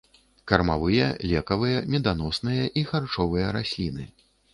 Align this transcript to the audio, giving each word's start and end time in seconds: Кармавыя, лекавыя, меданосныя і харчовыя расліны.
Кармавыя, 0.51 1.09
лекавыя, 1.31 1.83
меданосныя 1.95 2.65
і 2.81 2.83
харчовыя 2.93 3.53
расліны. 3.59 4.09